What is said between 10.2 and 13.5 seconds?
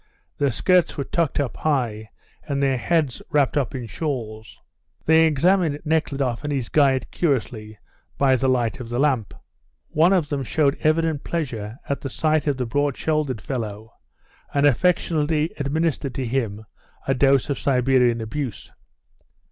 them showed evident pleasure at the sight of the broad shouldered